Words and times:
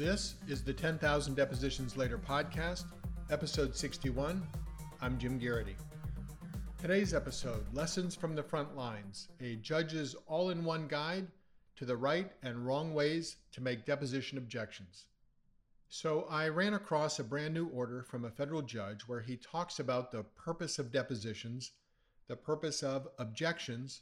This 0.00 0.36
is 0.48 0.64
the 0.64 0.72
10,000 0.72 1.34
Depositions 1.34 1.94
Later 1.94 2.16
podcast, 2.16 2.84
episode 3.30 3.76
61. 3.76 4.42
I'm 5.02 5.18
Jim 5.18 5.38
Garrity. 5.38 5.76
Today's 6.78 7.12
episode 7.12 7.66
Lessons 7.74 8.16
from 8.16 8.34
the 8.34 8.42
Front 8.42 8.74
Lines, 8.74 9.28
a 9.42 9.56
judge's 9.56 10.16
all 10.26 10.48
in 10.48 10.64
one 10.64 10.88
guide 10.88 11.26
to 11.76 11.84
the 11.84 11.98
right 11.98 12.32
and 12.42 12.66
wrong 12.66 12.94
ways 12.94 13.36
to 13.52 13.62
make 13.62 13.84
deposition 13.84 14.38
objections. 14.38 15.04
So, 15.90 16.24
I 16.30 16.48
ran 16.48 16.72
across 16.72 17.18
a 17.18 17.24
brand 17.24 17.52
new 17.52 17.66
order 17.68 18.02
from 18.02 18.24
a 18.24 18.30
federal 18.30 18.62
judge 18.62 19.02
where 19.02 19.20
he 19.20 19.36
talks 19.36 19.80
about 19.80 20.12
the 20.12 20.22
purpose 20.22 20.78
of 20.78 20.90
depositions, 20.90 21.72
the 22.26 22.36
purpose 22.36 22.82
of 22.82 23.06
objections, 23.18 24.00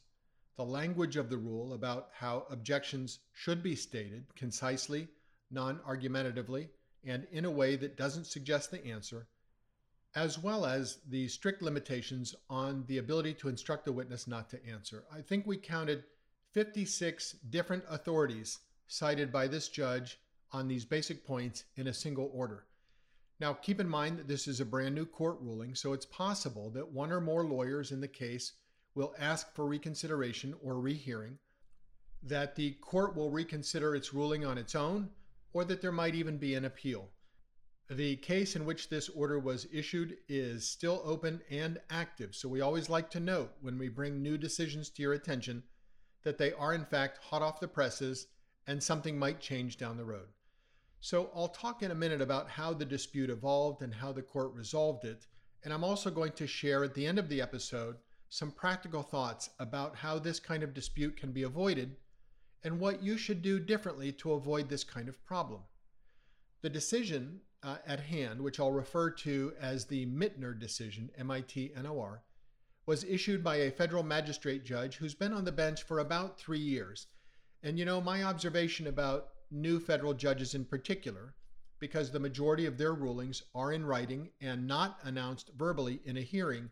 the 0.55 0.65
language 0.65 1.17
of 1.17 1.29
the 1.29 1.39
rule 1.39 1.73
about 1.73 2.11
how 2.13 2.47
objections 2.51 3.19
should 3.33 3.65
be 3.65 3.75
stated 3.75 4.27
concisely 4.37 5.09
non 5.51 5.81
argumentatively, 5.87 6.69
and 7.05 7.27
in 7.31 7.45
a 7.45 7.51
way 7.51 7.77
that 7.77 7.97
doesn't 7.97 8.27
suggest 8.27 8.71
the 8.71 8.85
answer, 8.87 9.29
as 10.15 10.39
well 10.39 10.67
as 10.67 10.99
the 11.09 11.29
strict 11.29 11.63
limitations 11.63 12.35
on 12.49 12.85
the 12.87 12.99
ability 12.99 13.35
to 13.35 13.49
instruct 13.49 13.85
the 13.85 13.93
witness 13.93 14.27
not 14.27 14.49
to 14.51 14.67
answer. 14.67 15.05
I 15.13 15.21
think 15.21 15.47
we 15.47 15.57
counted 15.57 16.05
56 16.53 17.33
different 17.51 17.85
authorities 17.89 18.59
cited 18.87 19.31
by 19.31 19.47
this 19.47 19.69
judge 19.69 20.19
on 20.51 20.67
these 20.67 20.85
basic 20.85 21.27
points 21.27 21.65
in 21.77 21.89
a 21.89 21.95
single 21.95 22.31
order. 22.33 22.65
Now, 23.41 23.53
keep 23.53 23.79
in 23.81 23.89
mind 23.89 24.19
that 24.19 24.27
this 24.27 24.49
is 24.49 24.61
a 24.61 24.65
brand 24.65 24.95
new 24.95 25.07
court 25.07 25.39
ruling, 25.41 25.75
so 25.75 25.93
it's 25.93 26.07
possible 26.07 26.71
that 26.71 26.91
one 26.91 27.13
or 27.13 27.21
more 27.21 27.45
lawyers 27.45 27.93
in 27.93 28.01
the 28.01 28.09
case 28.09 28.53
will 28.95 29.15
ask 29.19 29.55
for 29.55 29.67
reconsideration 29.67 30.55
or 30.63 30.81
rehearing, 30.81 31.39
that 32.23 32.57
the 32.57 32.73
court 32.81 33.15
will 33.15 33.31
reconsider 33.31 33.95
its 33.95 34.13
ruling 34.13 34.45
on 34.45 34.59
its 34.59 34.75
own, 34.75 35.11
or 35.53 35.65
that 35.65 35.81
there 35.81 35.93
might 35.93 36.15
even 36.15 36.39
be 36.39 36.55
an 36.55 36.65
appeal. 36.65 37.11
The 37.91 38.17
case 38.17 38.55
in 38.55 38.67
which 38.67 38.91
this 38.91 39.09
order 39.09 39.39
was 39.39 39.67
issued 39.73 40.19
is 40.29 40.69
still 40.69 41.01
open 41.05 41.41
and 41.51 41.81
active, 41.89 42.35
so 42.35 42.49
we 42.49 42.61
always 42.61 42.91
like 42.91 43.11
to 43.11 43.21
note 43.21 43.53
when 43.63 43.79
we 43.79 43.89
bring 43.89 44.21
new 44.21 44.37
decisions 44.37 44.91
to 44.91 45.03
your 45.03 45.15
attention 45.15 45.63
that 46.23 46.37
they 46.37 46.53
are 46.53 46.75
in 46.75 46.85
fact 46.85 47.19
hot 47.19 47.41
off 47.41 47.61
the 47.61 47.69
presses 47.69 48.27
and 48.67 48.83
something 48.83 49.19
might 49.19 49.41
change 49.41 49.79
down 49.79 49.97
the 49.97 50.05
road. 50.05 50.29
So 51.01 51.31
I'll 51.35 51.49
talk 51.49 51.83
in 51.83 51.91
a 51.91 51.95
minute 51.95 52.21
about 52.21 52.51
how 52.51 52.75
the 52.75 52.85
dispute 52.85 53.31
evolved 53.31 53.81
and 53.81 53.95
how 53.95 54.13
the 54.13 54.21
court 54.21 54.53
resolved 54.53 55.07
it, 55.07 55.27
and 55.65 55.73
I'm 55.73 55.85
also 55.85 56.11
going 56.11 56.33
to 56.33 56.47
share 56.47 56.85
at 56.85 56.93
the 56.93 57.07
end 57.07 57.19
of 57.19 57.31
the 57.31 57.41
episode 57.41 57.97
some 58.29 58.51
practical 58.51 59.03
thoughts 59.03 59.49
about 59.59 59.97
how 59.97 60.19
this 60.19 60.39
kind 60.39 60.63
of 60.63 60.75
dispute 60.75 61.17
can 61.17 61.33
be 61.33 61.45
avoided 61.45 61.97
and 62.65 62.81
what 62.81 63.03
you 63.03 63.17
should 63.17 63.43
do 63.43 63.59
differently 63.59 64.13
to 64.13 64.33
avoid 64.33 64.69
this 64.69 64.85
kind 64.85 65.09
of 65.09 65.25
problem. 65.25 65.61
The 66.63 66.71
decision 66.71 67.41
uh, 67.63 67.77
at 67.87 68.01
hand, 68.01 68.41
which 68.41 68.59
I'll 68.61 68.73
refer 68.73 69.11
to 69.11 69.53
as 69.61 69.85
the 69.85 70.07
Mitnor 70.07 70.59
decision, 70.59 71.11
M 71.17 71.31
I 71.31 71.41
T 71.41 71.73
N 71.77 71.87
O 71.87 72.01
R, 72.01 72.23
was 72.87 73.05
issued 73.05 73.45
by 73.45 73.57
a 73.57 73.71
federal 73.71 74.03
magistrate 74.03 74.65
judge 74.65 74.97
who's 74.97 75.15
been 75.15 75.33
on 75.33 75.45
the 75.45 75.53
bench 75.53 75.83
for 75.83 75.99
about 75.99 76.39
three 76.39 76.59
years. 76.59 77.07
And 77.63 77.79
you 77.79 77.85
know, 77.85 78.01
my 78.01 78.23
observation 78.23 78.87
about 78.87 79.29
new 79.51 79.79
federal 79.81 80.15
judges 80.15 80.55
in 80.55 80.65
particular, 80.65 81.35
because 81.81 82.11
the 82.11 82.21
majority 82.21 82.67
of 82.67 82.79
their 82.79 82.95
rulings 82.95 83.43
are 83.55 83.73
in 83.73 83.85
writing 83.85 84.31
and 84.41 84.67
not 84.67 84.99
announced 85.05 85.51
verbally 85.57 86.01
in 86.05 86.17
a 86.17 86.23
hearing, 86.23 86.71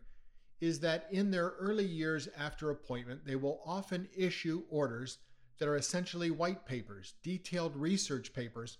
is 0.59 0.79
that 0.79 1.07
in 1.11 1.29
their 1.29 1.49
early 1.59 1.85
years 1.85 2.27
after 2.37 2.71
appointment, 2.71 3.25
they 3.25 3.35
will 3.35 3.61
often 3.65 4.07
issue 4.15 4.63
orders 4.69 5.19
that 5.57 5.67
are 5.67 5.75
essentially 5.75 6.31
white 6.31 6.65
papers, 6.65 7.13
detailed 7.23 7.75
research 7.75 8.33
papers 8.33 8.77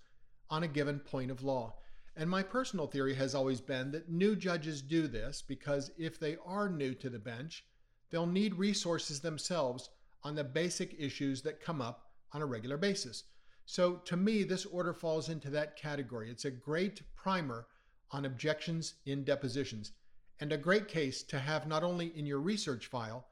on 0.50 0.62
a 0.62 0.68
given 0.68 0.98
point 0.98 1.30
of 1.30 1.42
law. 1.42 1.74
And 2.16 2.28
my 2.28 2.42
personal 2.42 2.86
theory 2.86 3.14
has 3.14 3.34
always 3.34 3.60
been 3.60 3.90
that 3.92 4.10
new 4.10 4.34
judges 4.34 4.82
do 4.82 5.06
this 5.06 5.42
because 5.42 5.90
if 5.98 6.18
they 6.18 6.36
are 6.44 6.68
new 6.68 6.94
to 6.94 7.08
the 7.10 7.18
bench, 7.18 7.64
they'll 8.10 8.26
need 8.26 8.54
resources 8.54 9.20
themselves 9.20 9.90
on 10.24 10.34
the 10.34 10.44
basic 10.44 10.96
issues 10.98 11.42
that 11.42 11.60
come 11.60 11.80
up 11.80 12.10
on 12.32 12.42
a 12.42 12.46
regular 12.46 12.76
basis. 12.76 13.24
So 13.66 13.96
to 14.06 14.16
me, 14.16 14.42
this 14.42 14.66
order 14.66 14.92
falls 14.92 15.28
into 15.28 15.50
that 15.50 15.76
category. 15.76 16.30
It's 16.30 16.44
a 16.44 16.50
great 16.50 17.02
primer 17.14 17.66
on 18.10 18.24
objections 18.24 18.94
in 19.04 19.24
depositions 19.24 19.92
and 20.40 20.52
a 20.52 20.56
great 20.56 20.88
case 20.88 21.22
to 21.24 21.38
have 21.38 21.66
not 21.66 21.82
only 21.82 22.16
in 22.16 22.26
your 22.26 22.40
research 22.40 22.86
file, 22.86 23.26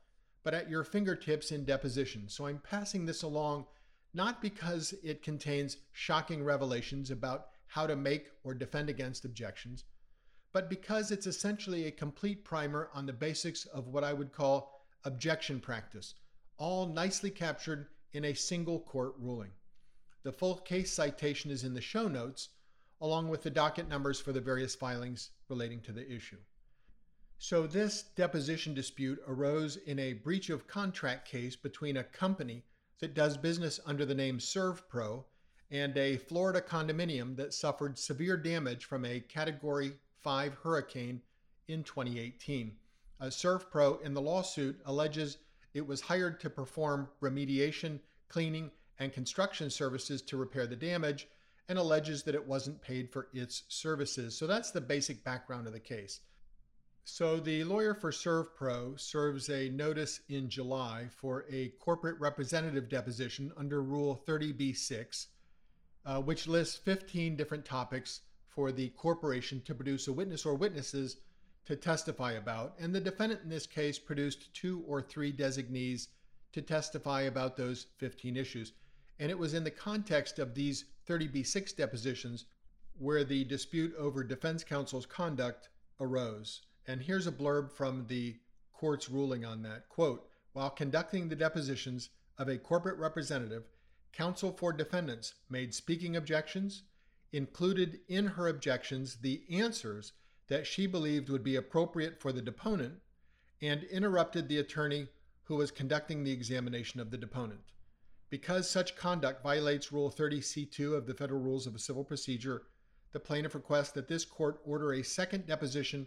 but 0.46 0.54
at 0.54 0.70
your 0.70 0.84
fingertips 0.84 1.50
in 1.50 1.64
deposition. 1.64 2.28
So 2.28 2.46
I'm 2.46 2.60
passing 2.60 3.04
this 3.04 3.24
along 3.24 3.66
not 4.14 4.40
because 4.40 4.94
it 5.02 5.20
contains 5.20 5.78
shocking 5.90 6.44
revelations 6.44 7.10
about 7.10 7.48
how 7.66 7.84
to 7.84 7.96
make 7.96 8.30
or 8.44 8.54
defend 8.54 8.88
against 8.88 9.24
objections, 9.24 9.82
but 10.52 10.70
because 10.70 11.10
it's 11.10 11.26
essentially 11.26 11.86
a 11.86 11.90
complete 11.90 12.44
primer 12.44 12.90
on 12.94 13.06
the 13.06 13.12
basics 13.12 13.64
of 13.66 13.88
what 13.88 14.04
I 14.04 14.12
would 14.12 14.32
call 14.32 14.86
objection 15.02 15.58
practice, 15.58 16.14
all 16.58 16.86
nicely 16.86 17.30
captured 17.30 17.88
in 18.12 18.26
a 18.26 18.32
single 18.32 18.78
court 18.78 19.14
ruling. 19.18 19.50
The 20.22 20.30
full 20.30 20.58
case 20.58 20.92
citation 20.92 21.50
is 21.50 21.64
in 21.64 21.74
the 21.74 21.80
show 21.80 22.06
notes, 22.06 22.50
along 23.00 23.30
with 23.30 23.42
the 23.42 23.50
docket 23.50 23.88
numbers 23.88 24.20
for 24.20 24.30
the 24.30 24.40
various 24.40 24.76
filings 24.76 25.30
relating 25.48 25.80
to 25.80 25.92
the 25.92 26.08
issue. 26.08 26.38
So, 27.38 27.66
this 27.66 28.02
deposition 28.02 28.72
dispute 28.72 29.22
arose 29.26 29.76
in 29.76 29.98
a 29.98 30.14
breach 30.14 30.48
of 30.48 30.66
contract 30.66 31.28
case 31.28 31.54
between 31.54 31.98
a 31.98 32.04
company 32.04 32.64
that 33.00 33.14
does 33.14 33.36
business 33.36 33.78
under 33.84 34.06
the 34.06 34.14
name 34.14 34.38
ServPro 34.38 35.24
and 35.70 35.96
a 35.98 36.16
Florida 36.16 36.62
condominium 36.62 37.36
that 37.36 37.52
suffered 37.52 37.98
severe 37.98 38.36
damage 38.36 38.86
from 38.86 39.04
a 39.04 39.20
Category 39.20 39.92
5 40.22 40.54
hurricane 40.54 41.20
in 41.68 41.82
2018. 41.82 42.74
Uh, 43.20 43.26
ServPro 43.26 44.00
in 44.02 44.14
the 44.14 44.20
lawsuit 44.20 44.80
alleges 44.86 45.38
it 45.74 45.86
was 45.86 46.00
hired 46.00 46.40
to 46.40 46.48
perform 46.48 47.08
remediation, 47.20 48.00
cleaning, 48.28 48.70
and 48.98 49.12
construction 49.12 49.68
services 49.68 50.22
to 50.22 50.38
repair 50.38 50.66
the 50.66 50.76
damage 50.76 51.28
and 51.68 51.78
alleges 51.78 52.22
that 52.22 52.34
it 52.34 52.46
wasn't 52.46 52.80
paid 52.80 53.10
for 53.12 53.28
its 53.34 53.64
services. 53.68 54.36
So 54.36 54.46
that's 54.46 54.70
the 54.70 54.80
basic 54.80 55.22
background 55.22 55.66
of 55.66 55.74
the 55.74 55.80
case. 55.80 56.20
So 57.08 57.38
the 57.38 57.62
lawyer 57.62 57.94
for 57.94 58.10
ServPro 58.10 58.98
serves 58.98 59.48
a 59.48 59.68
notice 59.68 60.22
in 60.28 60.50
July 60.50 61.06
for 61.08 61.44
a 61.48 61.68
corporate 61.78 62.18
representative 62.18 62.88
deposition 62.88 63.52
under 63.56 63.80
Rule 63.80 64.20
30b-6, 64.26 65.28
uh, 66.04 66.20
which 66.20 66.48
lists 66.48 66.76
15 66.78 67.36
different 67.36 67.64
topics 67.64 68.22
for 68.48 68.72
the 68.72 68.88
corporation 68.88 69.62
to 69.66 69.74
produce 69.74 70.08
a 70.08 70.12
witness 70.12 70.44
or 70.44 70.56
witnesses 70.56 71.18
to 71.66 71.76
testify 71.76 72.32
about. 72.32 72.74
And 72.80 72.92
the 72.92 73.00
defendant 73.00 73.42
in 73.44 73.50
this 73.50 73.68
case 73.68 74.00
produced 74.00 74.52
two 74.52 74.82
or 74.84 75.00
three 75.00 75.30
designees 75.30 76.08
to 76.54 76.60
testify 76.60 77.22
about 77.22 77.56
those 77.56 77.86
15 77.98 78.36
issues. 78.36 78.72
And 79.20 79.30
it 79.30 79.38
was 79.38 79.54
in 79.54 79.62
the 79.62 79.70
context 79.70 80.40
of 80.40 80.56
these 80.56 80.86
30b-6 81.08 81.76
depositions 81.76 82.46
where 82.98 83.22
the 83.22 83.44
dispute 83.44 83.94
over 83.96 84.24
defense 84.24 84.64
counsel's 84.64 85.06
conduct 85.06 85.68
arose. 86.00 86.62
And 86.86 87.02
here's 87.02 87.26
a 87.26 87.32
blurb 87.32 87.72
from 87.72 88.06
the 88.06 88.36
court's 88.72 89.08
ruling 89.08 89.44
on 89.44 89.62
that. 89.62 89.88
Quote, 89.88 90.28
while 90.52 90.70
conducting 90.70 91.28
the 91.28 91.36
depositions 91.36 92.10
of 92.38 92.48
a 92.48 92.58
corporate 92.58 92.98
representative, 92.98 93.64
counsel 94.12 94.52
for 94.52 94.72
defendants 94.72 95.34
made 95.50 95.74
speaking 95.74 96.16
objections, 96.16 96.84
included 97.32 98.00
in 98.08 98.26
her 98.26 98.48
objections 98.48 99.16
the 99.16 99.42
answers 99.50 100.12
that 100.48 100.66
she 100.66 100.86
believed 100.86 101.28
would 101.28 101.42
be 101.42 101.56
appropriate 101.56 102.20
for 102.20 102.32
the 102.32 102.40
deponent, 102.40 102.94
and 103.60 103.82
interrupted 103.84 104.48
the 104.48 104.58
attorney 104.58 105.08
who 105.44 105.56
was 105.56 105.70
conducting 105.70 106.22
the 106.22 106.32
examination 106.32 107.00
of 107.00 107.10
the 107.10 107.18
deponent. 107.18 107.60
Because 108.30 108.68
such 108.68 108.96
conduct 108.96 109.42
violates 109.42 109.92
Rule 109.92 110.10
30C2 110.10 110.96
of 110.96 111.06
the 111.06 111.14
Federal 111.14 111.40
Rules 111.40 111.66
of 111.66 111.80
Civil 111.80 112.04
Procedure, 112.04 112.62
the 113.12 113.20
plaintiff 113.20 113.54
requests 113.54 113.92
that 113.92 114.08
this 114.08 114.24
court 114.24 114.60
order 114.64 114.92
a 114.92 115.02
second 115.02 115.46
deposition 115.46 116.06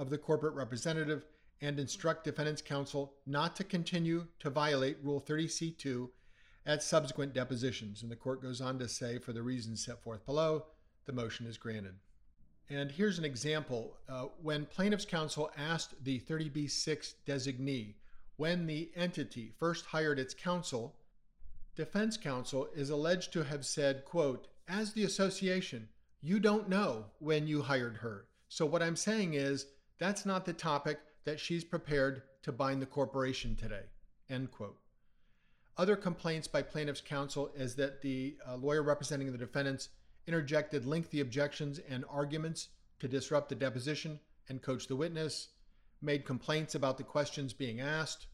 of 0.00 0.08
the 0.08 0.18
corporate 0.18 0.54
representative 0.54 1.26
and 1.60 1.78
instruct 1.78 2.24
defendant's 2.24 2.62
counsel 2.62 3.12
not 3.26 3.54
to 3.54 3.62
continue 3.62 4.26
to 4.38 4.48
violate 4.48 4.96
Rule 5.02 5.20
30C2 5.20 6.08
at 6.64 6.82
subsequent 6.82 7.34
depositions. 7.34 8.00
And 8.00 8.10
the 8.10 8.16
court 8.16 8.40
goes 8.40 8.62
on 8.62 8.78
to 8.78 8.88
say, 8.88 9.18
for 9.18 9.34
the 9.34 9.42
reasons 9.42 9.84
set 9.84 10.02
forth 10.02 10.24
below, 10.24 10.64
the 11.04 11.12
motion 11.12 11.46
is 11.46 11.58
granted. 11.58 11.96
And 12.70 12.90
here's 12.90 13.18
an 13.18 13.26
example. 13.26 13.98
Uh, 14.08 14.26
when 14.40 14.64
plaintiff's 14.64 15.04
counsel 15.04 15.50
asked 15.58 16.02
the 16.02 16.20
30B6 16.20 17.14
designee 17.26 17.94
when 18.36 18.66
the 18.66 18.90
entity 18.96 19.52
first 19.58 19.84
hired 19.84 20.18
its 20.18 20.32
counsel, 20.32 20.96
defense 21.76 22.16
counsel 22.16 22.68
is 22.74 22.88
alleged 22.88 23.34
to 23.34 23.44
have 23.44 23.66
said, 23.66 24.06
quote, 24.06 24.48
as 24.66 24.94
the 24.94 25.04
association, 25.04 25.88
you 26.22 26.40
don't 26.40 26.70
know 26.70 27.04
when 27.18 27.46
you 27.46 27.60
hired 27.60 27.98
her. 27.98 28.24
So 28.48 28.64
what 28.64 28.82
I'm 28.82 28.96
saying 28.96 29.34
is 29.34 29.66
that's 30.00 30.26
not 30.26 30.44
the 30.44 30.52
topic 30.52 30.98
that 31.24 31.38
she's 31.38 31.62
prepared 31.62 32.22
to 32.42 32.50
bind 32.50 32.82
the 32.82 32.86
corporation 32.86 33.54
today. 33.54 33.84
End 34.28 34.50
quote. 34.50 34.78
Other 35.76 35.94
complaints 35.94 36.48
by 36.48 36.62
plaintiff's 36.62 37.00
counsel 37.00 37.52
is 37.54 37.76
that 37.76 38.02
the 38.02 38.36
uh, 38.48 38.56
lawyer 38.56 38.82
representing 38.82 39.30
the 39.30 39.38
defendants 39.38 39.90
interjected 40.26 40.86
lengthy 40.86 41.20
objections 41.20 41.80
and 41.88 42.04
arguments 42.10 42.68
to 42.98 43.08
disrupt 43.08 43.48
the 43.48 43.54
deposition 43.54 44.18
and 44.48 44.62
coach 44.62 44.88
the 44.88 44.96
witness, 44.96 45.48
made 46.02 46.24
complaints 46.24 46.74
about 46.74 46.96
the 46.96 47.02
questions 47.02 47.52
being 47.52 47.80
asked, 47.80 48.26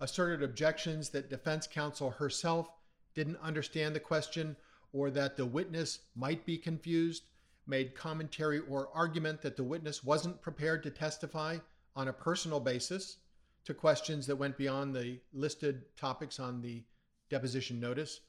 asserted 0.00 0.42
objections 0.42 1.10
that 1.10 1.30
defense 1.30 1.66
counsel 1.66 2.10
herself 2.10 2.68
didn't 3.14 3.38
understand 3.42 3.94
the 3.94 4.00
question 4.00 4.56
or 4.92 5.10
that 5.10 5.36
the 5.36 5.46
witness 5.46 6.00
might 6.14 6.46
be 6.46 6.56
confused, 6.56 7.24
made 7.68 7.94
commentary 7.94 8.60
or 8.68 8.88
argument 8.94 9.42
that 9.42 9.56
the 9.56 9.62
witness 9.62 10.02
wasn't 10.02 10.40
prepared 10.40 10.82
to 10.82 10.90
testify 10.90 11.58
on 11.94 12.08
a 12.08 12.12
personal 12.12 12.58
basis 12.58 13.18
to 13.64 13.74
questions 13.74 14.26
that 14.26 14.36
went 14.36 14.56
beyond 14.56 14.94
the 14.94 15.20
listed 15.32 15.84
topics 15.96 16.40
on 16.40 16.62
the 16.62 16.82
deposition 17.28 17.78
notice, 17.78 18.20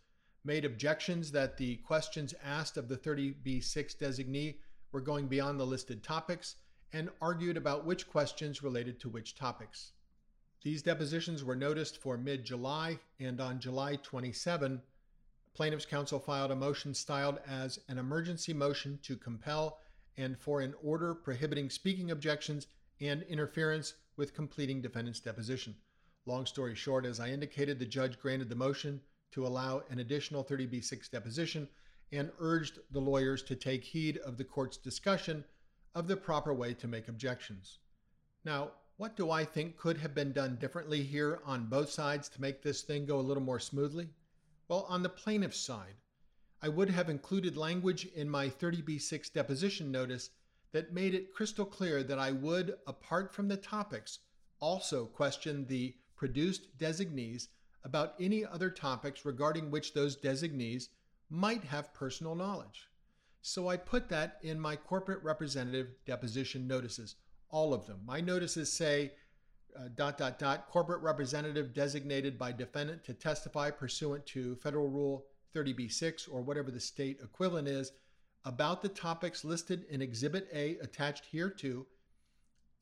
made 0.43 0.65
objections 0.65 1.31
that 1.31 1.57
the 1.57 1.77
questions 1.77 2.33
asked 2.43 2.75
of 2.75 2.89
the 2.89 2.97
30B6 2.97 3.97
designee 3.97 4.57
were 4.91 5.01
going 5.01 5.27
beyond 5.27 5.59
the 5.59 5.65
listed 5.65 6.03
topics, 6.03 6.55
and 6.91 7.09
argued 7.21 7.55
about 7.55 7.85
which 7.85 8.09
questions 8.09 8.63
related 8.63 8.99
to 8.99 9.07
which 9.09 9.35
topics. 9.35 9.91
These 10.63 10.81
depositions 10.81 11.43
were 11.43 11.55
noticed 11.55 11.97
for 11.97 12.17
mid 12.17 12.43
July, 12.43 12.99
and 13.19 13.39
on 13.39 13.59
July 13.59 13.95
27, 13.97 14.81
plaintiff's 15.53 15.85
counsel 15.85 16.19
filed 16.19 16.51
a 16.51 16.55
motion 16.55 16.93
styled 16.93 17.39
as 17.47 17.79
an 17.87 17.97
emergency 17.97 18.53
motion 18.53 18.99
to 19.03 19.17
compel 19.17 19.79
and 20.17 20.37
for 20.37 20.61
an 20.61 20.73
order 20.83 21.13
prohibiting 21.13 21.69
speaking 21.69 22.11
objections 22.11 22.67
and 23.01 23.23
interference 23.23 23.93
with 24.17 24.33
completing 24.33 24.81
defendant's 24.81 25.19
deposition. 25.19 25.75
Long 26.25 26.45
story 26.45 26.75
short, 26.75 27.05
as 27.05 27.19
I 27.19 27.29
indicated, 27.29 27.79
the 27.79 27.85
judge 27.85 28.19
granted 28.19 28.49
the 28.49 28.55
motion 28.55 29.01
to 29.31 29.47
allow 29.47 29.83
an 29.89 29.99
additional 29.99 30.43
30B6 30.43 31.09
deposition 31.09 31.67
and 32.11 32.31
urged 32.39 32.79
the 32.91 32.99
lawyers 32.99 33.43
to 33.43 33.55
take 33.55 33.83
heed 33.83 34.17
of 34.17 34.37
the 34.37 34.43
court's 34.43 34.77
discussion 34.77 35.43
of 35.95 36.07
the 36.07 36.17
proper 36.17 36.53
way 36.53 36.73
to 36.73 36.87
make 36.87 37.07
objections. 37.07 37.79
Now, 38.43 38.71
what 38.97 39.15
do 39.15 39.31
I 39.31 39.45
think 39.45 39.77
could 39.77 39.97
have 39.97 40.13
been 40.13 40.33
done 40.33 40.57
differently 40.57 41.03
here 41.03 41.39
on 41.45 41.67
both 41.67 41.89
sides 41.89 42.27
to 42.29 42.41
make 42.41 42.61
this 42.61 42.81
thing 42.81 43.05
go 43.05 43.19
a 43.19 43.21
little 43.21 43.43
more 43.43 43.59
smoothly? 43.59 44.09
Well, 44.69 44.85
on 44.87 45.01
the 45.01 45.09
plaintiff's 45.09 45.59
side, 45.59 45.95
I 46.61 46.69
would 46.69 46.91
have 46.91 47.09
included 47.09 47.57
language 47.57 48.05
in 48.05 48.29
my 48.29 48.49
30B6 48.49 49.33
deposition 49.33 49.91
notice 49.91 50.29
that 50.73 50.93
made 50.93 51.15
it 51.15 51.33
crystal 51.33 51.65
clear 51.65 52.03
that 52.03 52.19
I 52.19 52.31
would, 52.31 52.75
apart 52.85 53.33
from 53.33 53.47
the 53.47 53.57
topics, 53.57 54.19
also 54.59 55.07
question 55.07 55.65
the 55.65 55.95
produced 56.15 56.77
designees 56.77 57.49
about 57.83 58.13
any 58.19 58.45
other 58.45 58.69
topics 58.69 59.25
regarding 59.25 59.71
which 59.71 59.95
those 59.95 60.15
designees 60.15 60.89
might 61.31 61.63
have 61.63 61.91
personal 61.95 62.35
knowledge. 62.35 62.89
So 63.41 63.69
I 63.69 63.77
put 63.77 64.07
that 64.09 64.37
in 64.43 64.59
my 64.59 64.75
corporate 64.75 65.23
representative 65.23 65.95
deposition 66.05 66.67
notices 66.67 67.15
all 67.49 67.73
of 67.73 67.87
them. 67.87 68.01
My 68.05 68.21
notices 68.21 68.71
say 68.71 69.13
uh, 69.79 69.87
dot 69.95 70.17
dot 70.17 70.37
dot 70.37 70.67
corporate 70.69 71.01
representative 71.01 71.73
designated 71.73 72.37
by 72.37 72.51
defendant 72.51 73.03
to 73.03 73.13
testify 73.13 73.71
pursuant 73.71 74.25
to 74.25 74.55
federal 74.57 74.89
rule 74.89 75.25
30b6 75.55 76.27
or 76.31 76.41
whatever 76.41 76.69
the 76.69 76.79
state 76.79 77.19
equivalent 77.23 77.67
is 77.67 77.91
about 78.45 78.81
the 78.81 78.89
topics 78.89 79.43
listed 79.43 79.85
in 79.89 80.01
exhibit 80.01 80.47
A 80.53 80.77
attached 80.79 81.25
here 81.25 81.49
to 81.49 81.85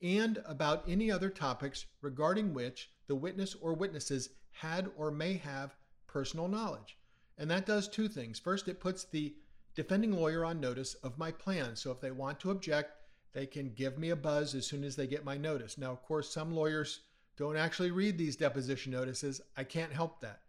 and 0.02 0.42
about 0.46 0.84
any 0.88 1.10
other 1.10 1.30
topics 1.30 1.86
regarding 2.02 2.54
which 2.54 2.90
the 3.06 3.16
witness 3.16 3.54
or 3.60 3.74
witnesses 3.74 4.30
had 4.52 4.90
or 4.96 5.10
may 5.10 5.34
have 5.34 5.74
personal 6.06 6.48
knowledge. 6.48 6.96
And 7.36 7.50
that 7.50 7.66
does 7.66 7.88
two 7.88 8.08
things. 8.08 8.38
First, 8.38 8.68
it 8.68 8.80
puts 8.80 9.04
the 9.04 9.34
defending 9.74 10.12
lawyer 10.12 10.44
on 10.44 10.60
notice 10.60 10.94
of 10.94 11.18
my 11.18 11.30
plan. 11.30 11.76
So 11.76 11.90
if 11.90 12.00
they 12.00 12.10
want 12.10 12.40
to 12.40 12.50
object, 12.50 12.92
they 13.32 13.46
can 13.46 13.72
give 13.74 13.98
me 13.98 14.10
a 14.10 14.16
buzz 14.16 14.54
as 14.54 14.66
soon 14.66 14.84
as 14.84 14.96
they 14.96 15.06
get 15.06 15.24
my 15.24 15.36
notice. 15.36 15.78
Now, 15.78 15.92
of 15.92 16.02
course, 16.02 16.32
some 16.32 16.52
lawyers 16.52 17.00
don't 17.36 17.56
actually 17.56 17.90
read 17.90 18.18
these 18.18 18.36
deposition 18.36 18.92
notices. 18.92 19.40
I 19.56 19.64
can't 19.64 19.92
help 19.92 20.20
that. 20.20 20.40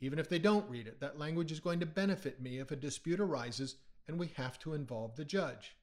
Even 0.00 0.18
if 0.18 0.28
they 0.28 0.38
don't 0.38 0.68
read 0.70 0.86
it, 0.86 1.00
that 1.00 1.18
language 1.18 1.52
is 1.52 1.60
going 1.60 1.80
to 1.80 1.86
benefit 1.86 2.40
me 2.40 2.58
if 2.58 2.70
a 2.70 2.76
dispute 2.76 3.20
arises 3.20 3.76
and 4.08 4.18
we 4.18 4.28
have 4.36 4.58
to 4.60 4.74
involve 4.74 5.14
the 5.16 5.24
judge. 5.24 5.76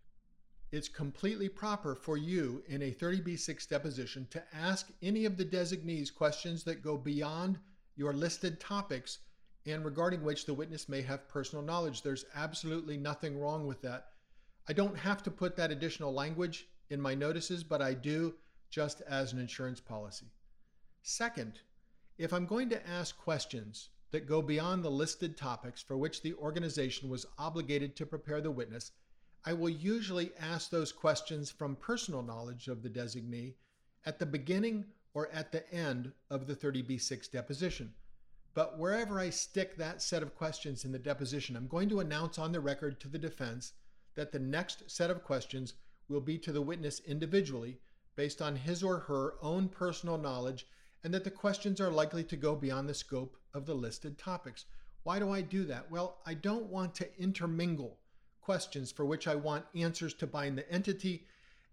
It's 0.72 0.90
completely 0.90 1.48
proper 1.48 1.96
for 1.96 2.18
you 2.18 2.64
in 2.68 2.82
a 2.82 2.92
30B6 2.92 3.70
deposition 3.70 4.28
to 4.32 4.44
ask 4.54 4.90
any 5.02 5.26
of 5.26 5.38
the 5.38 5.46
designees 5.46 6.12
questions 6.12 6.64
that 6.64 6.82
go 6.82 6.98
beyond 6.98 7.60
your 7.96 8.12
listed 8.12 8.60
topics 8.60 9.20
and 9.66 9.86
regarding 9.86 10.24
which 10.24 10.46
the 10.46 10.54
witness 10.54 10.90
may 10.90 11.02
have 11.04 11.30
personal 11.30 11.64
knowledge. 11.64 12.02
There's 12.02 12.26
absolutely 12.36 12.98
nothing 12.98 13.40
wrong 13.40 13.66
with 13.66 13.82
that. 13.84 14.08
I 14.70 14.74
don't 14.74 14.98
have 14.98 15.24
to 15.24 15.32
put 15.32 15.56
that 15.56 15.72
additional 15.72 16.14
language 16.14 16.68
in 16.90 17.02
my 17.02 17.16
notices, 17.16 17.64
but 17.64 17.82
I 17.82 17.94
do 17.94 18.36
just 18.70 19.02
as 19.02 19.32
an 19.32 19.40
insurance 19.40 19.80
policy. 19.80 20.28
Second, 21.02 21.60
if 22.18 22.34
I'm 22.34 22.46
going 22.46 22.70
to 22.70 22.88
ask 22.88 23.18
questions 23.18 23.90
that 24.12 24.28
go 24.28 24.42
beyond 24.42 24.84
the 24.84 24.92
listed 24.92 25.38
topics 25.38 25.82
for 25.82 25.98
which 25.98 26.22
the 26.22 26.34
organization 26.36 27.10
was 27.10 27.26
obligated 27.38 27.96
to 27.96 28.06
prepare 28.06 28.42
the 28.42 28.52
witness, 28.52 28.92
I 29.46 29.54
will 29.54 29.70
usually 29.70 30.32
ask 30.40 30.70
those 30.70 30.92
questions 30.92 31.50
from 31.50 31.76
personal 31.78 32.22
knowledge 32.22 32.68
of 32.68 32.84
the 32.84 32.90
designee 32.90 33.54
at 34.06 34.20
the 34.20 34.26
beginning 34.26 34.86
or 35.14 35.30
at 35.32 35.52
the 35.52 35.72
end 35.74 36.12
of 36.30 36.48
the 36.48 36.56
30B6 36.56 37.32
deposition. 37.32 37.94
But 38.54 38.78
wherever 38.78 39.20
I 39.20 39.30
stick 39.30 39.78
that 39.78 40.02
set 40.02 40.24
of 40.24 40.36
questions 40.36 40.84
in 40.84 40.92
the 40.92 41.00
deposition, 41.00 41.56
I'm 41.56 41.68
going 41.68 41.90
to 41.90 42.00
announce 42.00 42.38
on 42.38 42.52
the 42.52 42.60
record 42.60 43.00
to 43.02 43.08
the 43.08 43.20
defense 43.20 43.74
that 44.18 44.32
the 44.32 44.40
next 44.40 44.90
set 44.90 45.10
of 45.10 45.24
questions 45.24 45.76
will 46.10 46.20
be 46.20 46.38
to 46.40 46.52
the 46.52 46.62
witness 46.62 47.00
individually 47.06 47.78
based 48.16 48.42
on 48.42 48.56
his 48.56 48.84
or 48.84 48.98
her 48.98 49.36
own 49.42 49.70
personal 49.70 50.18
knowledge 50.18 50.68
and 51.04 51.14
that 51.14 51.24
the 51.24 51.32
questions 51.32 51.80
are 51.80 51.92
likely 51.92 52.24
to 52.24 52.36
go 52.36 52.56
beyond 52.56 52.90
the 52.90 52.94
scope 52.94 53.38
of 53.54 53.66
the 53.66 53.76
listed 53.76 54.18
topics. 54.18 54.66
Why 55.04 55.20
do 55.20 55.32
I 55.32 55.42
do 55.42 55.64
that? 55.66 55.90
Well, 55.92 56.18
I 56.26 56.34
don't 56.34 56.66
want 56.66 56.96
to 56.96 57.22
intermingle 57.22 58.00
questions 58.42 58.92
for 58.92 59.06
which 59.06 59.28
I 59.28 59.36
want 59.36 59.66
answers 59.76 60.16
to 60.16 60.28
bind 60.28 60.58
the 60.58 60.70
entity 60.72 61.28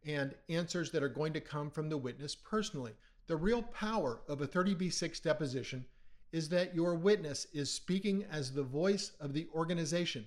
and 0.04 0.34
answers 0.50 0.90
that 0.90 1.02
are 1.02 1.08
going 1.08 1.32
to 1.32 1.40
come 1.40 1.70
from 1.70 1.88
the 1.88 1.96
witness 1.96 2.34
personally. 2.34 2.92
The 3.26 3.36
real 3.36 3.62
power 3.62 4.20
of 4.28 4.42
a 4.42 4.46
30B6 4.46 5.22
deposition 5.22 5.86
is 6.30 6.50
that 6.50 6.74
your 6.74 6.94
witness 6.94 7.46
is 7.54 7.72
speaking 7.72 8.26
as 8.30 8.52
the 8.52 8.62
voice 8.62 9.12
of 9.18 9.32
the 9.32 9.48
organization 9.54 10.26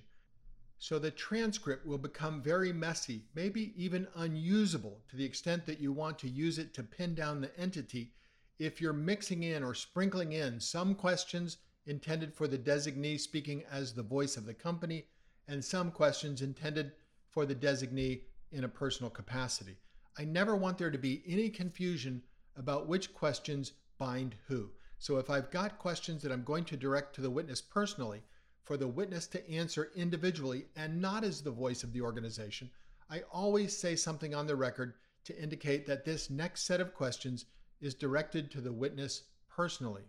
so 0.78 0.98
the 0.98 1.10
transcript 1.10 1.84
will 1.84 1.98
become 1.98 2.40
very 2.40 2.72
messy, 2.72 3.24
maybe 3.34 3.72
even 3.76 4.06
unusable 4.14 5.02
to 5.08 5.16
the 5.16 5.24
extent 5.24 5.66
that 5.66 5.80
you 5.80 5.92
want 5.92 6.18
to 6.20 6.28
use 6.28 6.58
it 6.58 6.72
to 6.74 6.82
pin 6.82 7.14
down 7.14 7.40
the 7.40 7.58
entity 7.58 8.12
if 8.58 8.80
you're 8.80 8.92
mixing 8.92 9.42
in 9.42 9.62
or 9.62 9.74
sprinkling 9.74 10.32
in 10.32 10.60
some 10.60 10.94
questions 10.94 11.58
intended 11.86 12.32
for 12.32 12.46
the 12.46 12.58
designee 12.58 13.18
speaking 13.18 13.64
as 13.70 13.92
the 13.92 14.02
voice 14.02 14.36
of 14.36 14.46
the 14.46 14.54
company 14.54 15.06
and 15.48 15.64
some 15.64 15.90
questions 15.90 16.42
intended 16.42 16.92
for 17.28 17.44
the 17.44 17.54
designee 17.54 18.20
in 18.52 18.64
a 18.64 18.68
personal 18.68 19.10
capacity. 19.10 19.76
I 20.18 20.24
never 20.24 20.56
want 20.56 20.78
there 20.78 20.90
to 20.90 20.98
be 20.98 21.22
any 21.26 21.48
confusion 21.48 22.22
about 22.56 22.86
which 22.86 23.14
questions 23.14 23.72
bind 23.98 24.34
who. 24.46 24.70
So 24.98 25.18
if 25.18 25.30
I've 25.30 25.50
got 25.50 25.78
questions 25.78 26.22
that 26.22 26.32
I'm 26.32 26.42
going 26.44 26.64
to 26.64 26.76
direct 26.76 27.14
to 27.14 27.20
the 27.20 27.30
witness 27.30 27.60
personally, 27.60 28.22
for 28.68 28.76
the 28.76 28.86
witness 28.86 29.26
to 29.26 29.50
answer 29.50 29.90
individually 29.96 30.66
and 30.76 31.00
not 31.00 31.24
as 31.24 31.40
the 31.40 31.50
voice 31.50 31.82
of 31.82 31.94
the 31.94 32.02
organization, 32.02 32.70
I 33.08 33.22
always 33.32 33.74
say 33.74 33.96
something 33.96 34.34
on 34.34 34.46
the 34.46 34.56
record 34.56 34.92
to 35.24 35.42
indicate 35.42 35.86
that 35.86 36.04
this 36.04 36.28
next 36.28 36.66
set 36.66 36.78
of 36.78 36.92
questions 36.92 37.46
is 37.80 37.94
directed 37.94 38.50
to 38.50 38.60
the 38.60 38.70
witness 38.70 39.22
personally. 39.48 40.02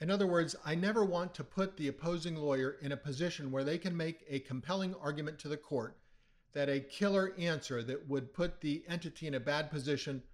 In 0.00 0.10
other 0.10 0.26
words, 0.26 0.56
I 0.64 0.74
never 0.74 1.04
want 1.04 1.32
to 1.34 1.44
put 1.44 1.76
the 1.76 1.86
opposing 1.86 2.34
lawyer 2.34 2.76
in 2.82 2.90
a 2.90 2.96
position 2.96 3.52
where 3.52 3.62
they 3.62 3.78
can 3.78 3.96
make 3.96 4.24
a 4.28 4.40
compelling 4.40 4.96
argument 5.00 5.38
to 5.38 5.48
the 5.48 5.56
court 5.56 5.96
that 6.54 6.68
a 6.68 6.80
killer 6.80 7.34
answer 7.38 7.84
that 7.84 8.08
would 8.08 8.34
put 8.34 8.60
the 8.60 8.82
entity 8.88 9.28
in 9.28 9.34
a 9.34 9.40
bad 9.40 9.70
position 9.70 10.24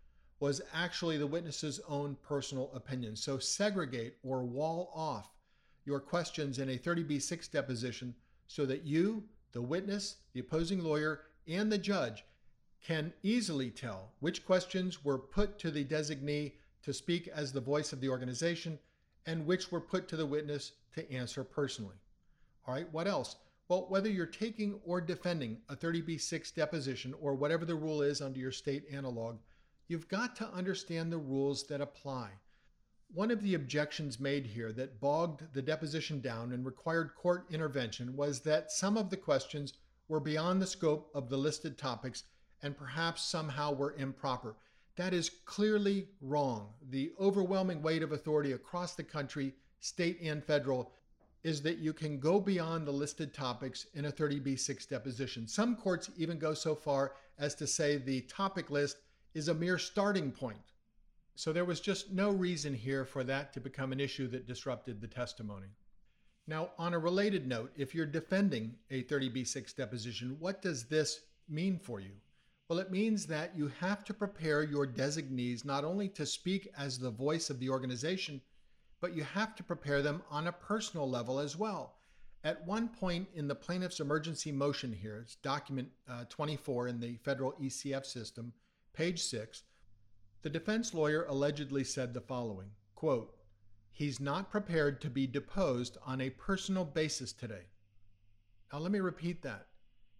was 0.40 0.62
actually 0.72 1.18
the 1.18 1.26
witness's 1.26 1.80
own 1.86 2.16
personal 2.22 2.72
opinion. 2.74 3.14
So 3.14 3.38
segregate 3.38 4.16
or 4.22 4.42
wall 4.42 4.90
off 4.94 5.28
your 5.84 6.00
questions 6.00 6.58
in 6.58 6.68
a 6.70 6.78
30B6 6.78 7.50
deposition 7.50 8.14
so 8.46 8.66
that 8.66 8.84
you, 8.84 9.24
the 9.52 9.62
witness, 9.62 10.16
the 10.32 10.40
opposing 10.40 10.82
lawyer, 10.82 11.20
and 11.48 11.70
the 11.70 11.78
judge 11.78 12.24
can 12.84 13.12
easily 13.22 13.70
tell 13.70 14.10
which 14.20 14.44
questions 14.44 15.04
were 15.04 15.18
put 15.18 15.58
to 15.58 15.70
the 15.70 15.84
designee 15.84 16.52
to 16.82 16.92
speak 16.92 17.28
as 17.28 17.52
the 17.52 17.60
voice 17.60 17.92
of 17.92 18.00
the 18.00 18.08
organization 18.08 18.78
and 19.26 19.46
which 19.46 19.70
were 19.70 19.80
put 19.80 20.08
to 20.08 20.16
the 20.16 20.26
witness 20.26 20.72
to 20.94 21.10
answer 21.12 21.44
personally. 21.44 21.96
All 22.66 22.74
right, 22.74 22.92
what 22.92 23.06
else? 23.06 23.36
Well, 23.68 23.86
whether 23.88 24.10
you're 24.10 24.26
taking 24.26 24.80
or 24.84 25.00
defending 25.00 25.58
a 25.68 25.76
30B6 25.76 26.54
deposition 26.54 27.14
or 27.20 27.34
whatever 27.34 27.64
the 27.64 27.74
rule 27.74 28.02
is 28.02 28.20
under 28.20 28.38
your 28.38 28.52
state 28.52 28.84
analog, 28.92 29.38
you've 29.88 30.08
got 30.08 30.36
to 30.36 30.48
understand 30.48 31.12
the 31.12 31.18
rules 31.18 31.66
that 31.68 31.80
apply. 31.80 32.30
One 33.14 33.30
of 33.30 33.42
the 33.42 33.52
objections 33.52 34.18
made 34.18 34.46
here 34.46 34.72
that 34.72 34.98
bogged 34.98 35.42
the 35.52 35.60
deposition 35.60 36.22
down 36.22 36.50
and 36.52 36.64
required 36.64 37.14
court 37.14 37.44
intervention 37.50 38.16
was 38.16 38.40
that 38.40 38.72
some 38.72 38.96
of 38.96 39.10
the 39.10 39.18
questions 39.18 39.74
were 40.08 40.18
beyond 40.18 40.62
the 40.62 40.66
scope 40.66 41.10
of 41.14 41.28
the 41.28 41.36
listed 41.36 41.76
topics 41.76 42.24
and 42.62 42.74
perhaps 42.74 43.22
somehow 43.22 43.74
were 43.74 43.94
improper. 43.98 44.56
That 44.96 45.12
is 45.12 45.28
clearly 45.44 46.08
wrong. 46.22 46.70
The 46.88 47.12
overwhelming 47.20 47.82
weight 47.82 48.02
of 48.02 48.12
authority 48.12 48.52
across 48.52 48.94
the 48.94 49.02
country, 49.02 49.52
state 49.80 50.18
and 50.22 50.42
federal, 50.42 50.92
is 51.44 51.60
that 51.62 51.78
you 51.78 51.92
can 51.92 52.18
go 52.18 52.40
beyond 52.40 52.86
the 52.86 52.92
listed 52.92 53.34
topics 53.34 53.88
in 53.92 54.06
a 54.06 54.12
30b6 54.12 54.88
deposition. 54.88 55.46
Some 55.46 55.76
courts 55.76 56.10
even 56.16 56.38
go 56.38 56.54
so 56.54 56.74
far 56.74 57.12
as 57.38 57.54
to 57.56 57.66
say 57.66 57.98
the 57.98 58.22
topic 58.22 58.70
list 58.70 58.96
is 59.34 59.48
a 59.48 59.54
mere 59.54 59.76
starting 59.76 60.30
point. 60.30 60.71
So 61.34 61.52
there 61.52 61.64
was 61.64 61.80
just 61.80 62.12
no 62.12 62.30
reason 62.30 62.74
here 62.74 63.04
for 63.04 63.24
that 63.24 63.52
to 63.54 63.60
become 63.60 63.92
an 63.92 64.00
issue 64.00 64.28
that 64.28 64.46
disrupted 64.46 65.00
the 65.00 65.08
testimony. 65.08 65.68
Now, 66.46 66.70
on 66.78 66.92
a 66.92 66.98
related 66.98 67.46
note, 67.46 67.72
if 67.76 67.94
you're 67.94 68.06
defending 68.06 68.74
a 68.90 69.02
30b6 69.04 69.74
deposition, 69.74 70.36
what 70.40 70.60
does 70.60 70.84
this 70.84 71.20
mean 71.48 71.78
for 71.78 72.00
you? 72.00 72.12
Well, 72.68 72.80
it 72.80 72.90
means 72.90 73.26
that 73.26 73.56
you 73.56 73.70
have 73.80 74.04
to 74.04 74.14
prepare 74.14 74.62
your 74.62 74.86
designees 74.86 75.64
not 75.64 75.84
only 75.84 76.08
to 76.10 76.26
speak 76.26 76.68
as 76.76 76.98
the 76.98 77.10
voice 77.10 77.50
of 77.50 77.60
the 77.60 77.70
organization, 77.70 78.40
but 79.00 79.14
you 79.14 79.24
have 79.24 79.54
to 79.56 79.62
prepare 79.62 80.02
them 80.02 80.22
on 80.30 80.46
a 80.46 80.52
personal 80.52 81.08
level 81.08 81.38
as 81.38 81.56
well. 81.56 81.96
At 82.44 82.66
one 82.66 82.88
point 82.88 83.28
in 83.34 83.46
the 83.46 83.54
plaintiff's 83.54 84.00
emergency 84.00 84.50
motion 84.50 84.92
here, 84.92 85.20
it's 85.22 85.36
document 85.36 85.90
uh, 86.08 86.24
24 86.28 86.88
in 86.88 86.98
the 86.98 87.16
federal 87.16 87.52
ECF 87.52 88.04
system, 88.04 88.52
page 88.94 89.22
6, 89.22 89.62
the 90.42 90.50
defense 90.50 90.92
lawyer 90.92 91.24
allegedly 91.28 91.84
said 91.84 92.12
the 92.12 92.20
following 92.20 92.70
quote, 92.94 93.34
He's 93.90 94.20
not 94.20 94.50
prepared 94.50 95.00
to 95.02 95.10
be 95.10 95.26
deposed 95.26 95.98
on 96.04 96.20
a 96.20 96.30
personal 96.30 96.84
basis 96.84 97.32
today. 97.32 97.66
Now, 98.72 98.78
let 98.78 98.90
me 98.90 99.00
repeat 99.00 99.42
that. 99.42 99.66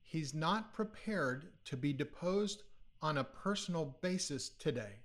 He's 0.03 0.35
not 0.35 0.75
prepared 0.75 1.53
to 1.65 1.77
be 1.77 1.93
deposed 1.93 2.63
on 3.01 3.19
a 3.19 3.25
personal 3.25 3.97
basis 4.03 4.51
today. 4.51 5.01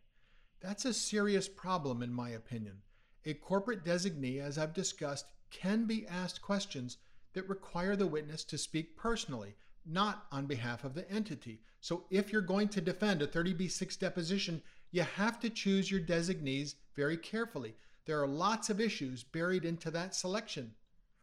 That's 0.60 0.86
a 0.86 0.94
serious 0.94 1.48
problem, 1.48 2.04
in 2.04 2.14
my 2.14 2.30
opinion. 2.30 2.82
A 3.26 3.34
corporate 3.34 3.86
designee, 3.86 4.42
as 4.42 4.58
I've 4.58 4.74
discussed, 4.74 5.28
can 5.50 5.86
be 5.86 6.06
asked 6.08 6.42
questions 6.42 6.98
that 7.34 7.48
require 7.48 7.96
the 7.96 8.08
witness 8.08 8.44
to 8.46 8.58
speak 8.58 8.98
personally, 8.98 9.56
not 9.86 10.26
on 10.32 10.46
behalf 10.46 10.84
of 10.84 10.94
the 10.94 11.10
entity. 11.10 11.62
So 11.80 12.06
if 12.10 12.32
you're 12.34 12.42
going 12.42 12.68
to 12.70 12.82
defend 12.82 13.22
a 13.22 13.28
30b6 13.28 13.98
deposition, 13.98 14.62
you 14.92 15.04
have 15.04 15.40
to 15.40 15.50
choose 15.50 15.90
your 15.92 16.00
designees 16.00 16.76
very 16.96 17.18
carefully. 17.18 17.76
There 18.06 18.22
are 18.22 18.28
lots 18.28 18.70
of 18.70 18.80
issues 18.80 19.24
buried 19.24 19.66
into 19.66 19.92
that 19.92 20.16
selection. 20.16 20.72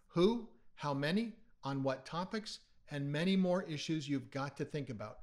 Who, 0.09 0.49
how 0.75 0.94
many, 0.94 1.33
on 1.62 1.83
what 1.83 2.04
topics, 2.04 2.61
and 2.90 3.11
many 3.11 3.37
more 3.37 3.62
issues 3.62 4.09
you've 4.09 4.30
got 4.30 4.56
to 4.59 4.64
think 4.64 4.90
about. 4.90 5.18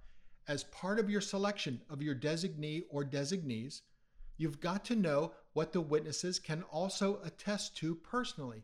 As 0.47 0.63
part 0.65 0.99
of 0.99 1.09
your 1.09 1.21
selection 1.21 1.79
of 1.89 2.01
your 2.01 2.15
designee 2.15 2.83
or 2.89 3.03
designees, 3.03 3.83
You've 4.41 4.59
got 4.59 4.83
to 4.85 4.95
know 4.95 5.33
what 5.53 5.71
the 5.71 5.81
witnesses 5.81 6.39
can 6.39 6.63
also 6.71 7.19
attest 7.23 7.77
to 7.77 7.93
personally. 7.93 8.63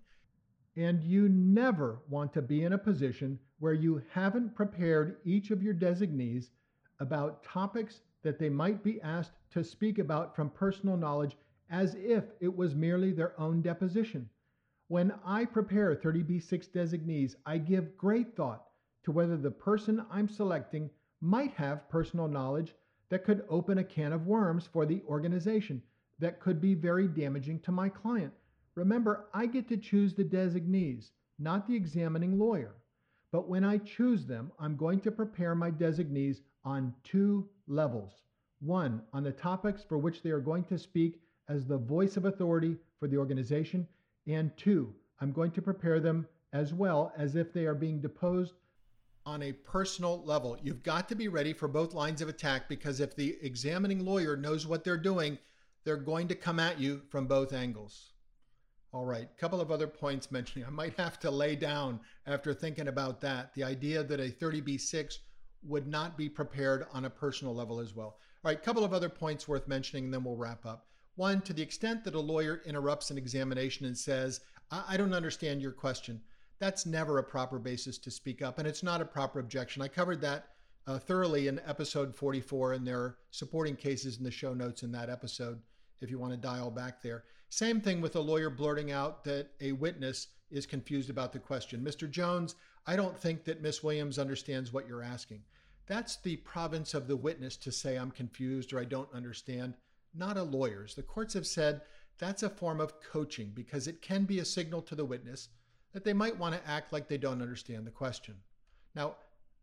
And 0.76 1.04
you 1.04 1.30
never 1.30 2.00
want 2.10 2.34
to 2.34 2.42
be 2.42 2.64
in 2.64 2.74
a 2.74 2.80
position 2.80 3.38
where 3.60 3.74
you 3.74 4.02
haven't 4.12 4.56
prepared 4.56 5.18
each 5.24 5.52
of 5.52 5.62
your 5.62 5.76
designees 5.76 6.50
about 7.00 7.44
topics 7.44 8.02
that 8.24 8.40
they 8.40 8.50
might 8.50 8.84
be 8.84 9.00
asked 9.02 9.37
to 9.52 9.64
speak 9.64 10.00
about 10.00 10.36
from 10.36 10.50
personal 10.50 10.98
knowledge 10.98 11.38
as 11.70 11.96
if 11.96 12.26
it 12.40 12.56
was 12.56 12.76
merely 12.76 13.12
their 13.12 13.40
own 13.40 13.62
deposition. 13.62 14.30
When 14.88 15.14
I 15.26 15.46
prepare 15.46 15.96
30B6 15.96 16.72
designees, 16.72 17.36
I 17.46 17.58
give 17.58 17.98
great 17.98 18.36
thought 18.36 18.68
to 19.04 19.12
whether 19.12 19.38
the 19.38 19.52
person 19.52 20.06
I'm 20.10 20.30
selecting 20.30 20.90
might 21.22 21.52
have 21.52 21.90
personal 21.90 22.28
knowledge 22.28 22.76
that 23.10 23.24
could 23.24 23.46
open 23.50 23.78
a 23.78 23.84
can 23.84 24.14
of 24.14 24.28
worms 24.28 24.68
for 24.68 24.86
the 24.86 25.02
organization 25.08 25.82
that 26.20 26.40
could 26.40 26.62
be 26.62 26.74
very 26.74 27.08
damaging 27.08 27.60
to 27.62 27.72
my 27.72 27.90
client. 27.90 28.34
Remember, 28.76 29.28
I 29.34 29.46
get 29.46 29.68
to 29.70 29.78
choose 29.78 30.14
the 30.14 30.24
designees, 30.24 31.12
not 31.40 31.68
the 31.68 31.76
examining 31.76 32.38
lawyer. 32.38 32.76
But 33.32 33.50
when 33.50 33.64
I 33.64 33.80
choose 33.80 34.26
them, 34.26 34.52
I'm 34.60 34.78
going 34.78 35.02
to 35.02 35.12
prepare 35.12 35.56
my 35.56 35.70
designees 35.70 36.42
on 36.64 36.94
two 37.04 37.50
levels. 37.68 38.24
One, 38.60 39.04
on 39.14 39.24
the 39.24 39.32
topics 39.32 39.84
for 39.84 39.98
which 39.98 40.24
they 40.24 40.32
are 40.32 40.40
going 40.40 40.64
to 40.66 40.80
speak 40.80 41.22
as 41.48 41.66
the 41.66 41.78
voice 41.78 42.18
of 42.18 42.26
authority 42.26 42.78
for 43.00 43.08
the 43.08 43.18
organization. 43.18 43.88
And 44.26 44.56
two, 44.58 44.94
I'm 45.22 45.32
going 45.32 45.52
to 45.52 45.62
prepare 45.62 46.00
them 46.00 46.28
as 46.54 46.74
well 46.74 47.14
as 47.18 47.36
if 47.36 47.54
they 47.54 47.66
are 47.66 47.76
being 47.76 48.02
deposed 48.02 48.54
on 49.26 49.44
a 49.44 49.52
personal 49.52 50.24
level. 50.24 50.58
You've 50.64 50.84
got 50.84 51.10
to 51.10 51.16
be 51.16 51.28
ready 51.28 51.54
for 51.54 51.68
both 51.68 51.94
lines 51.94 52.22
of 52.22 52.30
attack 52.30 52.70
because 52.70 53.00
if 53.00 53.16
the 53.16 53.38
examining 53.42 54.06
lawyer 54.06 54.38
knows 54.38 54.66
what 54.66 54.84
they're 54.84 54.98
doing, 54.98 55.38
they're 55.84 55.98
going 55.98 56.28
to 56.30 56.36
come 56.36 56.60
at 56.60 56.80
you 56.80 57.02
from 57.10 57.28
both 57.28 57.54
angles. 57.54 58.14
All 58.94 59.06
right, 59.06 59.28
couple 59.38 59.60
of 59.60 59.70
other 59.70 59.88
points 59.88 60.32
mentioning. 60.32 60.66
I 60.66 60.72
might 60.72 60.98
have 60.98 61.20
to 61.20 61.30
lay 61.30 61.56
down 61.56 62.00
after 62.26 62.54
thinking 62.54 62.88
about 62.88 63.20
that 63.22 63.54
the 63.54 63.66
idea 63.66 64.02
that 64.04 64.20
a 64.20 64.30
30B6 64.30 65.18
would 65.64 65.88
not 65.88 66.18
be 66.18 66.30
prepared 66.30 66.88
on 66.94 67.06
a 67.06 67.10
personal 67.10 67.54
level 67.54 67.80
as 67.80 67.94
well. 67.94 68.18
Right, 68.48 68.58
a 68.58 68.62
couple 68.62 68.86
of 68.86 68.94
other 68.94 69.10
points 69.10 69.46
worth 69.46 69.68
mentioning, 69.68 70.06
and 70.06 70.14
then 70.14 70.24
we'll 70.24 70.38
wrap 70.38 70.66
up. 70.66 70.88
One, 71.16 71.42
to 71.42 71.52
the 71.52 71.62
extent 71.62 72.06
that 72.06 72.16
a 72.16 72.20
lawyer 72.22 72.62
interrupts 72.66 73.12
an 73.12 73.18
examination 73.18 73.86
and 73.86 73.98
says, 73.98 74.40
I, 74.72 74.84
I 74.92 74.96
don't 74.96 75.14
understand 75.14 75.62
your 75.62 75.74
question 75.74 76.22
that's 76.58 76.86
never 76.86 77.18
a 77.18 77.24
proper 77.26 77.60
basis 77.60 77.98
to 77.98 78.10
speak 78.10 78.42
up, 78.42 78.58
and 78.58 78.66
it's 78.66 78.84
not 78.84 79.02
a 79.02 79.06
proper 79.06 79.40
objection. 79.40 79.82
I 79.82 79.90
covered 79.90 80.22
that 80.22 80.46
uh, 80.88 80.98
thoroughly 80.98 81.50
in 81.50 81.60
episode 81.68 82.16
44, 82.16 82.72
and 82.72 82.88
there 82.88 82.98
are 82.98 83.18
supporting 83.32 83.76
cases 83.76 84.18
in 84.18 84.24
the 84.24 84.32
show 84.32 84.54
notes 84.54 84.82
in 84.82 84.94
that 84.94 85.10
episode 85.10 85.60
if 86.00 86.10
you 86.10 86.18
want 86.18 86.32
to 86.32 86.38
dial 86.38 86.72
back 86.72 87.02
there. 87.02 87.26
Same 87.50 87.82
thing 87.82 88.00
with 88.00 88.16
a 88.16 88.22
lawyer 88.22 88.50
blurting 88.50 88.94
out 88.94 89.26
that 89.26 89.50
a 89.60 89.74
witness 89.74 90.28
is 90.52 90.66
confused 90.66 91.10
about 91.10 91.34
the 91.34 91.40
question. 91.40 91.82
Mr. 91.82 92.10
Jones, 92.10 92.56
I 92.86 92.96
don't 92.96 93.20
think 93.20 93.44
that 93.44 93.62
Miss 93.62 93.84
Williams 93.84 94.18
understands 94.18 94.72
what 94.72 94.88
you're 94.88 95.04
asking. 95.04 95.42
That's 95.88 96.18
the 96.18 96.36
province 96.38 96.94
of 96.94 97.08
the 97.08 97.16
witness 97.16 97.56
to 97.58 97.72
say 97.72 97.96
I'm 97.96 98.12
confused 98.12 98.74
or 98.74 98.80
I 98.80 98.84
don't 98.84 99.14
understand, 99.14 99.76
not 100.14 100.38
a 100.38 100.44
lawyer's. 100.44 100.96
The 100.96 101.04
courts 101.04 101.34
have 101.34 101.48
said 101.48 101.82
that's 102.18 102.44
a 102.44 102.50
form 102.50 102.82
of 102.82 103.02
coaching 103.02 103.52
because 103.54 103.88
it 103.88 104.02
can 104.02 104.26
be 104.26 104.40
a 104.40 104.46
signal 104.46 104.82
to 104.84 104.96
the 104.96 105.06
witness 105.06 105.50
that 105.94 106.04
they 106.04 106.14
might 106.14 106.38
want 106.38 106.56
to 106.56 106.70
act 106.70 106.92
like 106.92 107.08
they 107.08 107.18
don't 107.18 107.42
understand 107.42 107.88
the 107.88 107.92
question. 107.92 108.36
Now, 108.96 109.16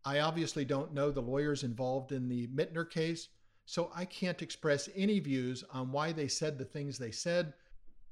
I 0.03 0.19
obviously 0.19 0.65
don't 0.65 0.93
know 0.93 1.11
the 1.11 1.21
lawyers 1.21 1.63
involved 1.63 2.11
in 2.11 2.27
the 2.27 2.47
Mitnor 2.47 2.89
case, 2.89 3.29
so 3.65 3.91
I 3.95 4.05
can't 4.05 4.41
express 4.41 4.89
any 4.95 5.19
views 5.19 5.63
on 5.71 5.91
why 5.91 6.11
they 6.11 6.27
said 6.27 6.57
the 6.57 6.65
things 6.65 6.97
they 6.97 7.11
said 7.11 7.53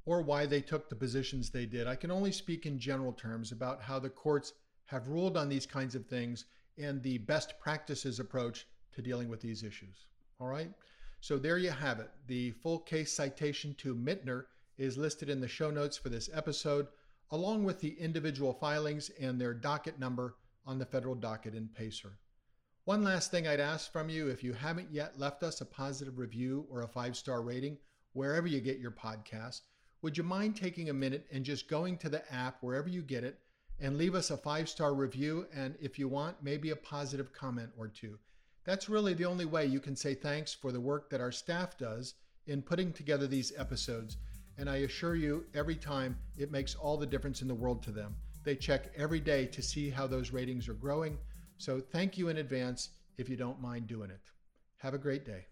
or 0.06 0.22
why 0.22 0.46
they 0.46 0.62
took 0.62 0.90
the 0.90 0.96
positions 0.96 1.50
they 1.50 1.66
did. 1.66 1.88
I 1.88 1.96
can 1.96 2.12
only 2.12 2.32
speak 2.32 2.66
in 2.66 2.78
general 2.78 3.14
terms 3.14 3.52
about 3.52 3.82
how 3.82 4.00
the 4.00 4.10
courts 4.10 4.54
have 4.86 5.08
ruled 5.08 5.38
on 5.38 5.50
these 5.50 5.66
kinds 5.66 5.96
of 5.96 6.06
things 6.06 6.46
and 6.78 7.02
the 7.02 7.20
best 7.20 7.60
practices 7.60 8.20
approach 8.20 8.68
to 8.94 9.02
dealing 9.02 9.30
with 9.30 9.42
these 9.42 9.64
issues. 9.64 10.06
All 10.40 10.48
right? 10.48 10.72
So 11.20 11.38
there 11.38 11.58
you 11.58 11.72
have 11.72 12.00
it. 12.00 12.10
The 12.28 12.52
full 12.52 12.80
case 12.80 13.12
citation 13.12 13.76
to 13.76 13.96
Mitnor 13.96 14.46
is 14.78 14.98
listed 14.98 15.30
in 15.30 15.40
the 15.40 15.48
show 15.48 15.72
notes 15.72 15.98
for 15.98 16.10
this 16.10 16.30
episode 16.34 16.88
along 17.32 17.64
with 17.64 17.80
the 17.80 17.96
individual 18.00 18.54
filings 18.54 19.10
and 19.20 19.40
their 19.40 19.54
docket 19.54 20.00
number 20.00 20.36
on 20.66 20.78
the 20.78 20.86
federal 20.86 21.16
docket 21.16 21.56
in 21.56 21.68
PACER. 21.70 22.12
One 22.86 23.04
last 23.04 23.32
thing 23.32 23.48
I'd 23.48 23.60
ask 23.60 23.92
from 23.92 24.10
you 24.10 24.28
if 24.28 24.44
you 24.44 24.54
haven't 24.54 24.92
yet 24.92 25.18
left 25.18 25.42
us 25.42 25.62
a 25.62 25.66
positive 25.66 26.20
review 26.20 26.68
or 26.70 26.82
a 26.82 26.88
five 26.88 27.16
star 27.16 27.42
rating 27.42 27.78
wherever 28.12 28.46
you 28.46 28.60
get 28.60 28.80
your 28.80 28.92
podcast, 28.92 29.62
would 30.02 30.18
you 30.18 30.24
mind 30.24 30.56
taking 30.56 30.90
a 30.90 30.94
minute 30.94 31.26
and 31.32 31.46
just 31.46 31.70
going 31.70 31.98
to 31.98 32.10
the 32.10 32.32
app 32.32 32.58
wherever 32.62 32.90
you 32.90 33.02
get 33.02 33.24
it 33.24 33.40
and 33.80 33.98
leave 33.98 34.16
us 34.16 34.32
a 34.32 34.38
five 34.38 34.70
star 34.70 34.94
review? 34.94 35.48
And 35.54 35.76
if 35.82 35.98
you 36.00 36.08
want, 36.08 36.38
maybe 36.42 36.70
a 36.70 36.76
positive 36.76 37.34
comment 37.34 37.72
or 37.78 37.88
two. 37.88 38.18
That's 38.66 38.90
really 38.90 39.14
the 39.14 39.26
only 39.26 39.46
way 39.46 39.66
you 39.66 39.80
can 39.80 39.96
say 39.96 40.14
thanks 40.16 40.54
for 40.54 40.72
the 40.72 40.80
work 40.80 41.10
that 41.10 41.22
our 41.22 41.32
staff 41.32 41.78
does 41.78 42.16
in 42.48 42.62
putting 42.62 42.94
together 42.94 43.28
these 43.28 43.54
episodes. 43.58 44.18
And 44.58 44.70
I 44.70 44.78
assure 44.78 45.16
you, 45.16 45.46
every 45.54 45.76
time 45.76 46.18
it 46.38 46.52
makes 46.52 46.76
all 46.76 46.98
the 46.98 47.06
difference 47.06 47.42
in 47.42 47.48
the 47.48 47.56
world 47.56 47.84
to 47.84 47.92
them. 47.92 48.16
They 48.44 48.56
check 48.56 48.92
every 48.96 49.20
day 49.20 49.46
to 49.48 49.62
see 49.62 49.90
how 49.90 50.08
those 50.08 50.32
ratings 50.32 50.68
are 50.68 50.74
growing. 50.74 51.18
So 51.58 51.80
thank 51.80 52.18
you 52.18 52.30
in 52.30 52.38
advance 52.38 52.90
if 53.18 53.30
you 53.30 53.36
don't 53.36 53.62
mind 53.62 53.88
doing 53.88 54.10
it. 54.10 54.22
Have 54.78 54.94
a 54.94 54.98
great 54.98 55.26
day. 55.26 55.46